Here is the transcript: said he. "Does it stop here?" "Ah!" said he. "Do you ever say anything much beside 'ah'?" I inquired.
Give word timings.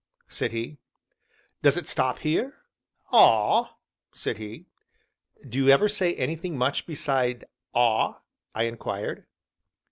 said 0.27 0.51
he. 0.51 0.79
"Does 1.61 1.77
it 1.77 1.85
stop 1.85 2.17
here?" 2.17 2.57
"Ah!" 3.11 3.75
said 4.11 4.39
he. 4.39 4.65
"Do 5.47 5.59
you 5.63 5.69
ever 5.69 5.87
say 5.87 6.15
anything 6.15 6.57
much 6.57 6.87
beside 6.87 7.45
'ah'?" 7.75 8.15
I 8.55 8.63
inquired. 8.63 9.27